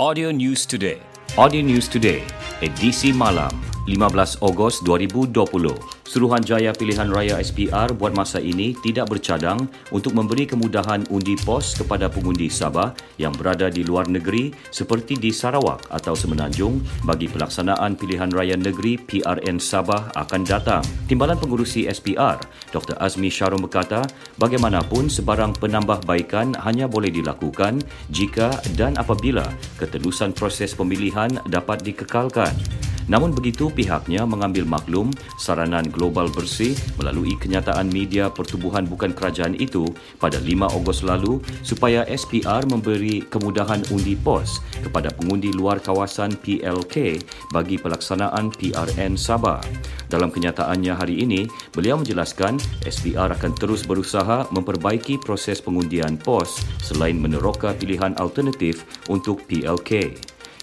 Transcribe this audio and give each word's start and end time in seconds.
Audio 0.00 0.30
News 0.30 0.62
Today. 0.64 1.02
Audio 1.34 1.58
News 1.58 1.90
Today, 1.90 2.22
edisi 2.62 3.10
malam, 3.10 3.50
15 3.90 4.38
Ogos 4.46 4.78
2020. 4.86 5.97
Suruhanjaya 6.08 6.72
Pilihan 6.72 7.12
Raya 7.12 7.36
SPR 7.36 7.92
buat 7.92 8.16
masa 8.16 8.40
ini 8.40 8.72
tidak 8.80 9.12
bercadang 9.12 9.68
untuk 9.92 10.16
memberi 10.16 10.48
kemudahan 10.48 11.04
undi 11.12 11.36
pos 11.36 11.76
kepada 11.76 12.08
pengundi 12.08 12.48
Sabah 12.48 12.96
yang 13.20 13.36
berada 13.36 13.68
di 13.68 13.84
luar 13.84 14.08
negeri 14.08 14.48
seperti 14.72 15.20
di 15.20 15.28
Sarawak 15.28 15.84
atau 15.92 16.16
Semenanjung 16.16 16.80
bagi 17.04 17.28
pelaksanaan 17.28 18.00
Pilihan 18.00 18.32
Raya 18.32 18.56
Negeri 18.56 18.96
PRN 18.96 19.60
Sabah 19.60 20.08
akan 20.16 20.48
datang. 20.48 20.80
Timbalan 21.04 21.36
pengurusi 21.36 21.84
SPR, 21.84 22.40
Dr. 22.72 22.96
Azmi 22.96 23.28
Sharon 23.28 23.60
berkata, 23.60 24.00
bagaimanapun 24.40 25.12
sebarang 25.12 25.60
penambahbaikan 25.60 26.56
hanya 26.64 26.88
boleh 26.88 27.12
dilakukan 27.12 27.84
jika 28.08 28.48
dan 28.80 28.96
apabila 28.96 29.44
ketelusan 29.76 30.32
proses 30.32 30.72
pemilihan 30.72 31.36
dapat 31.52 31.84
dikekalkan. 31.84 32.77
Namun 33.08 33.32
begitu, 33.32 33.72
pihaknya 33.72 34.28
mengambil 34.28 34.68
maklum 34.68 35.08
saranan 35.40 35.88
global 35.88 36.28
bersih 36.28 36.76
melalui 37.00 37.34
kenyataan 37.40 37.88
media 37.88 38.28
pertubuhan 38.28 38.84
bukan 38.84 39.16
kerajaan 39.16 39.56
itu 39.56 39.88
pada 40.20 40.36
5 40.36 40.76
Ogos 40.76 41.00
lalu 41.00 41.40
supaya 41.64 42.04
SPR 42.04 42.68
memberi 42.68 43.24
kemudahan 43.24 43.80
undi 43.88 44.12
pos 44.12 44.60
kepada 44.84 45.08
pengundi 45.08 45.48
luar 45.50 45.80
kawasan 45.80 46.36
PLK 46.44 47.24
bagi 47.50 47.80
pelaksanaan 47.80 48.52
PRN 48.52 49.16
Sabah. 49.16 49.64
Dalam 50.12 50.28
kenyataannya 50.28 50.92
hari 50.92 51.24
ini, 51.24 51.48
beliau 51.72 52.00
menjelaskan 52.00 52.60
SPR 52.84 53.32
akan 53.32 53.52
terus 53.56 53.88
berusaha 53.88 54.48
memperbaiki 54.52 55.20
proses 55.20 55.60
pengundian 55.64 56.20
pos 56.20 56.60
selain 56.84 57.16
meneroka 57.16 57.72
pilihan 57.76 58.12
alternatif 58.20 58.84
untuk 59.08 59.44
PLK. 59.48 60.12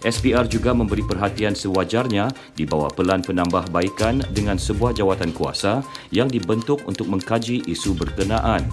SPR 0.03 0.49
juga 0.49 0.75
memberi 0.75 1.05
perhatian 1.05 1.55
sewajarnya 1.55 2.29
di 2.57 2.67
bawah 2.67 2.91
pelan 2.91 3.23
penambahbaikan 3.23 4.25
dengan 4.35 4.59
sebuah 4.59 4.97
jawatan 4.97 5.31
kuasa 5.31 5.85
yang 6.11 6.27
dibentuk 6.27 6.83
untuk 6.89 7.07
mengkaji 7.07 7.63
isu 7.69 7.95
berkenaan. 7.95 8.67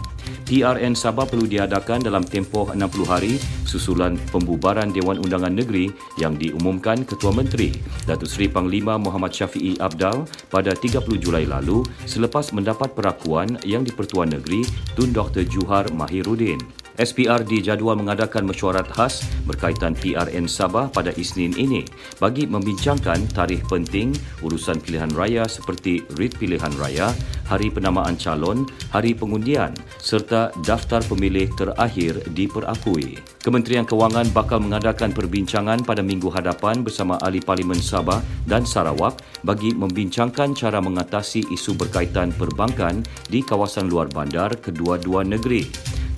PRN 0.46 0.92
Sabah 0.92 1.24
perlu 1.24 1.46
diadakan 1.46 2.02
dalam 2.02 2.22
tempoh 2.26 2.70
60 2.74 3.08
hari 3.08 3.38
susulan 3.64 4.18
pembubaran 4.30 4.90
Dewan 4.92 5.18
Undangan 5.22 5.54
Negeri 5.54 5.88
yang 6.20 6.36
diumumkan 6.36 7.06
Ketua 7.08 7.32
Menteri 7.32 7.72
Datuk 8.04 8.28
Seri 8.28 8.46
Panglima 8.50 9.00
Muhammad 9.00 9.32
Syafiee 9.32 9.80
Abdal 9.80 10.28
pada 10.52 10.76
30 10.76 11.02
Julai 11.18 11.48
lalu 11.48 11.86
selepas 12.04 12.52
mendapat 12.52 12.92
perakuan 12.92 13.56
yang 13.64 13.86
di-Pertuan 13.86 14.30
Negeri 14.34 14.66
Tun 14.92 15.14
Dr. 15.14 15.46
Juhar 15.48 15.88
Mahiruddin. 15.94 16.81
SPR 17.00 17.40
dijadual 17.40 17.96
mengadakan 17.96 18.44
mesyuarat 18.44 18.84
khas 18.92 19.24
berkaitan 19.48 19.96
PRN 19.96 20.44
Sabah 20.44 20.92
pada 20.92 21.08
Isnin 21.16 21.56
ini 21.56 21.88
bagi 22.20 22.44
membincangkan 22.44 23.32
tarikh 23.32 23.64
penting 23.64 24.12
urusan 24.44 24.76
pilihan 24.76 25.08
raya 25.16 25.48
seperti 25.48 26.04
rit 26.20 26.36
pilihan 26.36 26.72
raya, 26.76 27.08
hari 27.48 27.72
penamaan 27.72 28.20
calon, 28.20 28.68
hari 28.92 29.16
pengundian 29.16 29.72
serta 29.96 30.52
daftar 30.68 31.00
pemilih 31.08 31.48
terakhir 31.56 32.20
diperakui. 32.36 33.16
Kementerian 33.40 33.88
Kewangan 33.88 34.28
bakal 34.36 34.60
mengadakan 34.60 35.16
perbincangan 35.16 35.82
pada 35.82 36.04
minggu 36.04 36.28
hadapan 36.28 36.84
bersama 36.84 37.16
ahli 37.24 37.40
parlimen 37.40 37.80
Sabah 37.80 38.20
dan 38.44 38.68
Sarawak 38.68 39.18
bagi 39.42 39.72
membincangkan 39.72 40.52
cara 40.52 40.78
mengatasi 40.78 41.48
isu 41.50 41.74
berkaitan 41.74 42.36
perbankan 42.36 43.00
di 43.32 43.40
kawasan 43.40 43.88
luar 43.88 44.12
bandar 44.12 44.60
kedua-dua 44.60 45.24
negeri. 45.24 45.66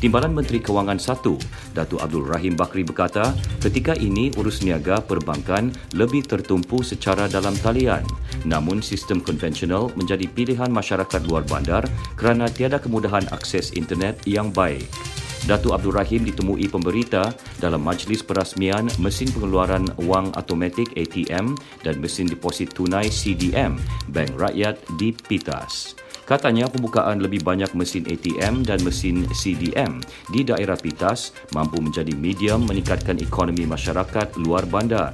Timbalan 0.04 0.36
Menteri 0.36 0.60
Kewangan 0.60 1.00
1, 1.00 1.72
Datuk 1.72 1.96
Abdul 1.96 2.28
Rahim 2.28 2.52
Bakri 2.60 2.84
berkata, 2.84 3.32
ketika 3.56 3.96
ini 3.96 4.28
urus 4.36 4.60
niaga 4.60 5.00
perbankan 5.00 5.72
lebih 5.96 6.28
tertumpu 6.28 6.84
secara 6.84 7.24
dalam 7.24 7.56
talian. 7.64 8.04
Namun 8.44 8.84
sistem 8.84 9.24
konvensional 9.24 9.88
menjadi 9.96 10.28
pilihan 10.28 10.68
masyarakat 10.68 11.24
luar 11.24 11.48
bandar 11.48 11.88
kerana 12.20 12.52
tiada 12.52 12.76
kemudahan 12.76 13.24
akses 13.32 13.72
internet 13.80 14.20
yang 14.28 14.52
baik. 14.52 14.84
Datuk 15.48 15.72
Abdul 15.72 15.96
Rahim 15.96 16.28
ditemui 16.28 16.68
pemberita 16.68 17.32
dalam 17.56 17.80
majlis 17.80 18.20
perasmian 18.20 18.92
mesin 19.00 19.32
pengeluaran 19.32 19.88
wang 20.04 20.28
automatik 20.36 20.92
ATM 21.00 21.56
dan 21.80 21.96
mesin 21.96 22.28
deposit 22.28 22.76
tunai 22.76 23.08
CDM 23.08 23.80
Bank 24.12 24.36
Rakyat 24.36 24.84
di 25.00 25.16
Pitas. 25.16 26.03
Katanya 26.24 26.72
pembukaan 26.72 27.20
lebih 27.20 27.44
banyak 27.44 27.76
mesin 27.76 28.08
ATM 28.08 28.64
dan 28.64 28.80
mesin 28.80 29.28
CDM 29.36 30.00
di 30.32 30.40
daerah 30.40 30.76
Pitas 30.76 31.36
mampu 31.52 31.84
menjadi 31.84 32.16
medium 32.16 32.64
meningkatkan 32.64 33.20
ekonomi 33.20 33.68
masyarakat 33.68 34.40
luar 34.40 34.64
bandar. 34.64 35.12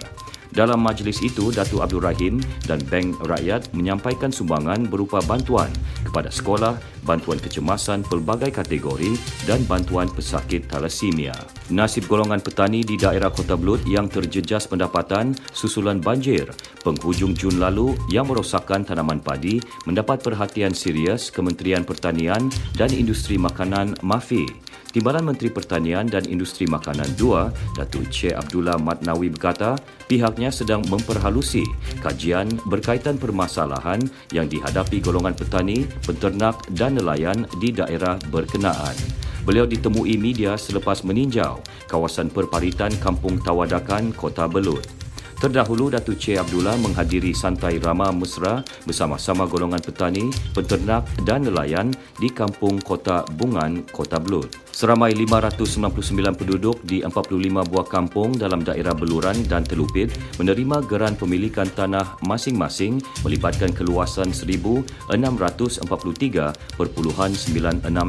Dalam 0.50 0.82
majlis 0.82 1.22
itu, 1.22 1.54
Datuk 1.54 1.80
Abdul 1.82 2.02
Rahim 2.02 2.42
dan 2.66 2.82
Bank 2.90 3.22
Rakyat 3.22 3.70
menyampaikan 3.70 4.34
sumbangan 4.34 4.82
berupa 4.90 5.22
bantuan 5.22 5.70
kepada 6.02 6.26
sekolah, 6.26 6.74
bantuan 7.06 7.38
kecemasan 7.38 8.02
pelbagai 8.02 8.50
kategori 8.50 9.14
dan 9.46 9.62
bantuan 9.70 10.10
pesakit 10.10 10.66
thalassemia. 10.66 11.32
Nasib 11.70 12.10
golongan 12.10 12.42
petani 12.42 12.82
di 12.82 12.98
daerah 12.98 13.30
Kota 13.30 13.54
Belud 13.54 13.86
yang 13.86 14.10
terjejas 14.10 14.66
pendapatan 14.66 15.38
susulan 15.54 16.02
banjir 16.02 16.50
penghujung 16.82 17.36
Jun 17.36 17.62
lalu 17.62 17.94
yang 18.10 18.26
merosakkan 18.26 18.82
tanaman 18.82 19.22
padi 19.22 19.62
mendapat 19.86 20.18
perhatian 20.24 20.74
serius 20.74 21.30
Kementerian 21.30 21.86
Pertanian 21.86 22.50
dan 22.74 22.90
Industri 22.90 23.38
Makanan 23.38 24.00
MAFI. 24.02 24.69
Timbalan 24.90 25.22
Menteri 25.22 25.54
Pertanian 25.54 26.02
dan 26.10 26.26
Industri 26.26 26.66
Makanan 26.66 27.14
2, 27.14 27.78
Datuk 27.78 28.10
Che 28.10 28.34
Abdullah 28.34 28.74
Matnawi 28.74 29.30
berkata, 29.30 29.78
pihaknya 30.10 30.50
sedang 30.50 30.82
memperhalusi 30.90 31.62
kajian 32.02 32.50
berkaitan 32.66 33.14
permasalahan 33.14 34.02
yang 34.34 34.50
dihadapi 34.50 34.98
golongan 34.98 35.38
petani, 35.38 35.86
penternak 36.02 36.58
dan 36.74 36.98
nelayan 36.98 37.46
di 37.62 37.70
daerah 37.70 38.18
berkenaan. 38.34 38.98
Beliau 39.46 39.64
ditemui 39.64 40.18
media 40.18 40.58
selepas 40.58 41.06
meninjau 41.06 41.62
kawasan 41.86 42.26
perparitan 42.26 42.90
Kampung 42.98 43.38
Tawadakan, 43.38 44.10
Kota 44.10 44.50
Belud. 44.50 44.99
Terdahulu 45.40 45.88
Datuk 45.88 46.20
Che 46.20 46.36
Abdullah 46.36 46.76
menghadiri 46.76 47.32
santai 47.32 47.80
ramah 47.80 48.12
mesra 48.12 48.60
bersama-sama 48.84 49.48
golongan 49.48 49.80
petani, 49.80 50.28
penternak 50.52 51.08
dan 51.24 51.48
nelayan 51.48 51.88
di 52.20 52.28
kampung 52.28 52.76
Kota 52.76 53.24
Bungan, 53.24 53.88
Kota 53.88 54.20
Belud. 54.20 54.52
Seramai 54.68 55.16
599 55.16 56.36
penduduk 56.36 56.84
di 56.84 57.00
45 57.00 57.72
buah 57.72 57.88
kampung 57.88 58.36
dalam 58.36 58.60
daerah 58.60 58.92
Beluran 58.92 59.40
dan 59.48 59.64
Telupit 59.64 60.12
menerima 60.36 60.84
geran 60.84 61.16
pemilikan 61.16 61.72
tanah 61.72 62.20
masing-masing 62.20 63.00
melibatkan 63.24 63.72
keluasan 63.72 64.36
1,643.96 64.36 65.88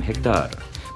hektar. 0.04 0.52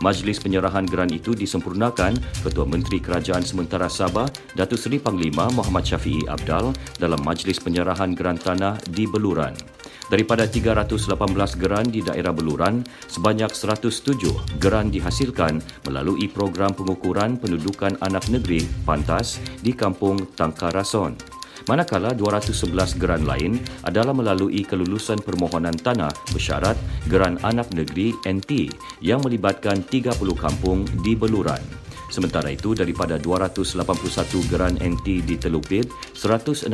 Majlis 0.06 0.38
penyerahan 0.38 0.86
geran 0.86 1.10
itu 1.10 1.34
disempurnakan 1.34 2.14
Ketua 2.46 2.70
Menteri 2.70 3.02
Kerajaan 3.02 3.42
Sementara 3.42 3.90
Sabah 3.90 4.30
Datuk 4.54 4.78
Seri 4.78 5.02
Panglima 5.02 5.50
Muhammad 5.50 5.82
Syafiee 5.82 6.30
Abdal 6.30 6.78
dalam 7.02 7.26
majlis 7.26 7.58
penyerahan 7.58 8.14
geran 8.14 8.38
tanah 8.38 8.78
di 8.86 9.10
Beluran. 9.10 9.58
Daripada 10.06 10.46
318 10.46 11.10
geran 11.58 11.90
di 11.90 12.06
daerah 12.06 12.30
Beluran, 12.30 12.86
sebanyak 13.10 13.50
107 13.50 14.62
geran 14.62 14.94
dihasilkan 14.94 15.58
melalui 15.90 16.30
program 16.30 16.78
pengukuran 16.78 17.42
pendudukan 17.42 17.98
anak 18.06 18.30
negeri 18.30 18.62
PANTAS 18.86 19.42
di 19.66 19.74
Kampung 19.74 20.22
Tangkarason 20.38 21.35
manakala 21.68 22.12
211 22.12 23.00
geran 23.00 23.24
lain 23.24 23.60
adalah 23.88 24.12
melalui 24.12 24.68
kelulusan 24.68 25.20
permohonan 25.24 25.76
tanah 25.76 26.12
bersyarat 26.36 26.76
geran 27.08 27.40
anak 27.48 27.72
negeri 27.72 28.12
NT 28.28 28.72
yang 29.00 29.24
melibatkan 29.24 29.84
30 29.88 30.16
kampung 30.36 30.84
di 31.04 31.16
Beluran. 31.16 31.86
Sementara 32.06 32.54
itu, 32.54 32.78
daripada 32.78 33.18
281 33.18 34.46
geran 34.48 34.78
NT 34.78 35.26
di 35.26 35.36
Telupit, 35.42 35.90
161 36.14 36.70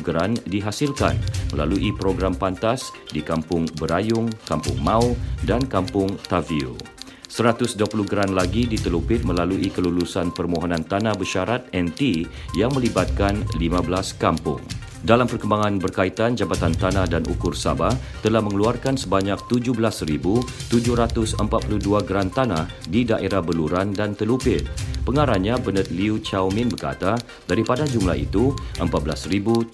geran 0.00 0.32
dihasilkan 0.48 1.14
melalui 1.52 1.92
program 1.92 2.32
pantas 2.32 2.88
di 3.12 3.20
Kampung 3.20 3.68
Berayung, 3.76 4.32
Kampung 4.48 4.80
Mau 4.80 5.14
dan 5.44 5.62
Kampung 5.68 6.16
Taviu. 6.26 6.74
120 7.30 7.78
geran 8.10 8.34
lagi 8.34 8.66
ditelupit 8.66 9.22
melalui 9.22 9.70
kelulusan 9.70 10.34
permohonan 10.34 10.82
tanah 10.82 11.14
bersyarat 11.14 11.70
NT 11.70 12.26
yang 12.58 12.74
melibatkan 12.74 13.46
15 13.54 14.18
kampung. 14.18 14.58
Dalam 15.00 15.24
perkembangan 15.24 15.80
berkaitan, 15.80 16.36
Jabatan 16.36 16.76
Tanah 16.76 17.08
dan 17.08 17.24
Ukur 17.24 17.56
Sabah 17.56 17.96
telah 18.20 18.44
mengeluarkan 18.44 19.00
sebanyak 19.00 19.40
17,742 19.48 21.40
geran 22.04 22.28
tanah 22.28 22.68
di 22.84 23.08
daerah 23.08 23.40
Beluran 23.40 23.96
dan 23.96 24.12
Telupit. 24.12 24.68
Pengarahnya 25.08 25.56
Bernard 25.56 25.88
Liu 25.88 26.20
Chow 26.20 26.52
Min 26.52 26.68
berkata, 26.68 27.16
daripada 27.48 27.88
jumlah 27.88 28.12
itu, 28.20 28.52
14,715 28.76 29.72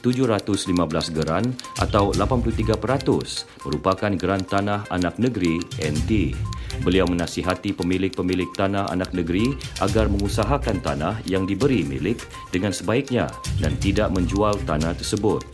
geran 1.11 1.51
atau 1.83 2.15
83% 2.15 3.67
merupakan 3.67 4.13
geran 4.15 4.47
tanah 4.47 4.87
anak 4.95 5.19
negeri 5.19 5.59
NT. 5.83 6.39
Beliau 6.83 7.09
menasihati 7.09 7.73
pemilik-pemilik 7.73 8.51
tanah 8.57 8.91
anak 8.91 9.15
negeri 9.15 9.55
agar 9.81 10.11
mengusahakan 10.11 10.83
tanah 10.83 11.23
yang 11.25 11.47
diberi 11.47 11.87
milik 11.87 12.21
dengan 12.51 12.75
sebaiknya 12.75 13.31
dan 13.63 13.73
tidak 13.81 14.13
menjual 14.13 14.59
tanah 14.67 14.93
tersebut. 14.97 15.45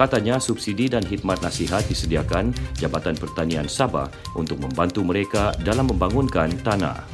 Katanya 0.00 0.40
subsidi 0.40 0.88
dan 0.88 1.04
khidmat 1.04 1.44
nasihat 1.44 1.84
disediakan 1.84 2.56
Jabatan 2.80 3.20
Pertanian 3.20 3.68
Sabah 3.68 4.08
untuk 4.32 4.56
membantu 4.56 5.04
mereka 5.04 5.52
dalam 5.60 5.92
membangunkan 5.92 6.48
tanah. 6.64 7.04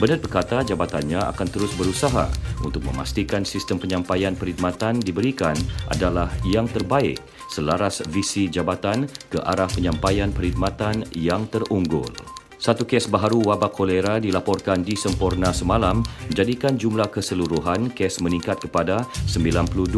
Bernard 0.00 0.24
berkata 0.24 0.64
jabatannya 0.64 1.20
akan 1.20 1.48
terus 1.52 1.76
berusaha 1.76 2.26
untuk 2.64 2.80
memastikan 2.88 3.44
sistem 3.44 3.76
penyampaian 3.76 4.32
perkhidmatan 4.32 4.98
diberikan 5.04 5.54
adalah 5.92 6.32
yang 6.48 6.64
terbaik 6.64 7.20
selaras 7.52 8.00
visi 8.08 8.48
jabatan 8.48 9.04
ke 9.28 9.36
arah 9.44 9.68
penyampaian 9.68 10.32
perkhidmatan 10.32 11.04
yang 11.12 11.44
terunggul. 11.52 12.08
Satu 12.62 12.86
kes 12.86 13.10
baharu 13.10 13.42
wabak 13.50 13.74
kolera 13.74 14.22
dilaporkan 14.22 14.86
di 14.86 14.94
Sempurna 14.94 15.50
semalam 15.50 15.98
menjadikan 16.30 16.78
jumlah 16.78 17.10
keseluruhan 17.10 17.90
kes 17.90 18.22
meningkat 18.22 18.62
kepada 18.62 19.02
92. 19.26 19.90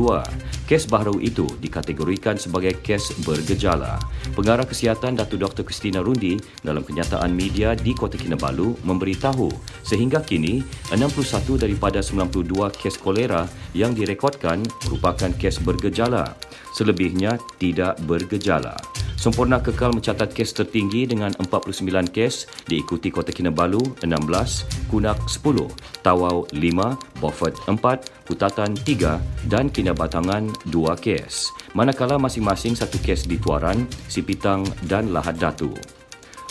Kes 0.65 0.89
baharu 0.89 1.21
itu 1.21 1.45
dikategorikan 1.61 2.41
sebagai 2.41 2.81
kes 2.81 3.21
bergejala. 3.29 4.01
Pengarah 4.33 4.65
Kesihatan 4.65 5.13
Datuk 5.13 5.45
Dr. 5.45 5.69
Christina 5.69 6.01
Rundi 6.01 6.41
dalam 6.65 6.81
kenyataan 6.81 7.37
media 7.37 7.77
di 7.77 7.93
Kota 7.93 8.17
Kinabalu 8.17 8.81
memberitahu 8.81 9.53
sehingga 9.85 10.25
kini 10.25 10.65
61 10.89 11.69
daripada 11.69 12.01
92 12.01 12.49
kes 12.81 12.97
kolera 12.97 13.45
yang 13.77 13.93
direkodkan 13.93 14.65
merupakan 14.89 15.37
kes 15.37 15.61
bergejala. 15.61 16.33
Selebihnya 16.73 17.37
tidak 17.61 18.01
bergejala. 18.09 18.94
Sempurna 19.25 19.57
kekal 19.57 19.97
mencatat 19.97 20.37
kes 20.37 20.53
tertinggi 20.53 21.09
dengan 21.09 21.33
49 21.41 22.13
kes 22.13 22.45
diikuti 22.69 23.09
Kota 23.09 23.33
Kinabalu 23.33 23.81
16, 24.05 24.93
Kunak 24.93 25.17
10, 25.33 25.65
Tawau 26.05 26.45
5, 26.53 27.25
Beaufort 27.25 27.57
4, 27.65 28.29
Kutatan 28.29 28.77
3 28.77 29.49
dan 29.49 29.73
Kinabatangan 29.73 30.69
2 30.69 30.77
kes. 31.01 31.49
Manakala 31.73 32.21
masing-masing 32.21 32.77
satu 32.77 33.01
kes 33.01 33.25
di 33.25 33.41
Tuaran, 33.41 33.89
Sipitang 34.13 34.69
dan 34.85 35.09
Lahad 35.09 35.41
Datu. 35.41 35.73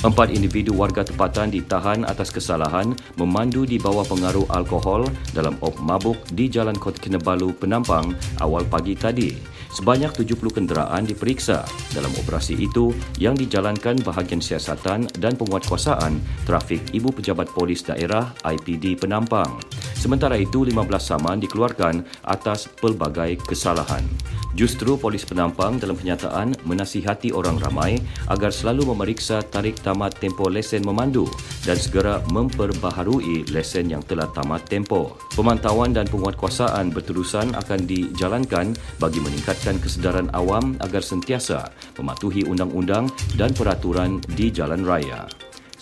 Empat 0.01 0.33
individu 0.33 0.73
warga 0.73 1.05
tempatan 1.05 1.53
ditahan 1.53 2.01
atas 2.09 2.33
kesalahan 2.33 2.97
memandu 3.21 3.69
di 3.69 3.77
bawah 3.77 4.01
pengaruh 4.01 4.49
alkohol 4.49 5.05
dalam 5.37 5.61
op 5.61 5.77
mabuk 5.77 6.17
di 6.33 6.49
Jalan 6.49 6.81
Kota 6.81 6.97
Kinabalu, 6.97 7.53
Penampang 7.53 8.17
awal 8.41 8.65
pagi 8.65 8.97
tadi. 8.97 9.52
Sebanyak 9.73 10.13
70 10.13 10.53
kenderaan 10.53 11.01
diperiksa 11.01 11.65
dalam 11.97 12.13
operasi 12.21 12.53
itu 12.61 12.93
yang 13.17 13.33
dijalankan 13.33 13.97
bahagian 14.05 14.37
siasatan 14.37 15.09
dan 15.17 15.33
penguatkuasaan 15.33 16.45
trafik 16.45 16.93
Ibu 16.93 17.09
Pejabat 17.17 17.49
Polis 17.49 17.81
Daerah 17.81 18.37
IPD 18.45 19.01
Penampang. 19.01 19.57
Sementara 19.97 20.37
itu, 20.37 20.61
15 20.61 20.77
saman 21.01 21.41
dikeluarkan 21.41 22.05
atas 22.21 22.69
pelbagai 22.69 23.41
kesalahan. 23.49 24.05
Justru 24.53 25.01
polis 25.01 25.25
penampang 25.25 25.81
dalam 25.81 25.97
kenyataan 25.97 26.53
menasihati 26.61 27.33
orang 27.33 27.57
ramai 27.57 27.97
agar 28.29 28.53
selalu 28.53 28.93
memeriksa 28.93 29.41
tarikh 29.41 29.81
tamat 29.81 30.13
tempoh 30.21 30.45
lesen 30.45 30.85
memandu 30.85 31.25
dan 31.65 31.73
segera 31.73 32.21
memperbaharui 32.29 33.49
lesen 33.49 33.89
yang 33.89 34.05
telah 34.05 34.29
tamat 34.29 34.61
tempoh. 34.69 35.17
Pemantauan 35.33 35.97
dan 35.97 36.05
penguatkuasaan 36.05 36.93
berterusan 36.93 37.57
akan 37.57 37.79
dijalankan 37.89 38.77
bagi 39.01 39.17
meningkatkan 39.25 39.81
kesedaran 39.81 40.29
awam 40.37 40.77
agar 40.85 41.01
sentiasa 41.01 41.73
mematuhi 41.97 42.45
undang-undang 42.45 43.09
dan 43.33 43.49
peraturan 43.57 44.21
di 44.37 44.53
jalan 44.53 44.85
raya. 44.85 45.25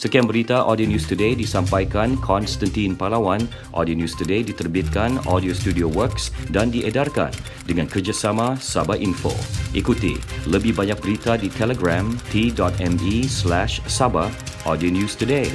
Sekian 0.02 0.26
berita 0.26 0.66
Audio 0.66 0.90
News 0.90 1.06
Today 1.06 1.38
disampaikan 1.38 2.18
Konstantin 2.18 2.98
Palawan. 2.98 3.46
Audio 3.78 3.94
News 3.94 4.18
Today 4.18 4.42
diterbitkan 4.42 5.22
Audio 5.30 5.54
Studio 5.54 5.86
Works 5.94 6.34
dan 6.50 6.74
diedarkan 6.74 7.30
dengan 7.70 7.86
kerjasama 7.86 8.58
Sabah 8.58 8.98
Info. 8.98 9.30
Ikuti 9.78 10.18
lebih 10.50 10.74
banyak 10.74 10.98
berita 10.98 11.38
di 11.38 11.54
Telegram 11.54 12.10
t.me 12.34 13.30
slash 13.30 13.78
Sabah 13.86 14.34
Audio 14.66 14.90
News 14.90 15.14
Today. 15.14 15.54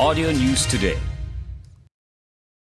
Audio 0.00 0.32
News 0.32 0.64
Today. 0.64 1.13